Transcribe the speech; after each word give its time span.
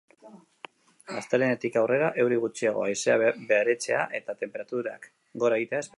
Astelehenetik 1.19 1.77
aurrera 1.81 2.09
euri 2.23 2.39
gutxiago, 2.45 2.87
haizea 2.87 3.19
baretzea 3.53 4.03
eta 4.21 4.37
tenperaturak 4.41 5.11
gora 5.45 5.61
egitea 5.61 5.85
espero 5.85 5.89
da. 5.89 5.89